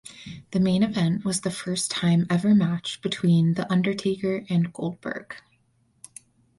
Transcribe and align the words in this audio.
The 0.49 0.59
main 0.59 0.81
event 0.81 1.23
was 1.23 1.41
the 1.41 1.51
first 1.51 1.91
time 1.91 2.25
ever 2.27 2.55
match 2.55 3.03
between 3.03 3.53
The 3.53 3.71
Undertaker 3.71 4.43
and 4.49 4.73
Goldberg. 4.73 5.35